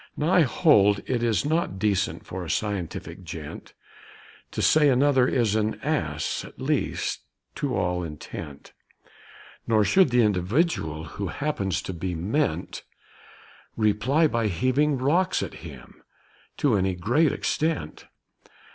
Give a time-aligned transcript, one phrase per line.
[0.17, 3.75] Now, I hold it is not decent for a scientific gent
[4.49, 7.21] To say another is an ass at least,
[7.57, 8.73] to all intent;
[9.67, 12.81] Nor should the individual who happens to be meant
[13.77, 16.01] Reply by heaving rocks at him
[16.57, 18.07] to any great extent.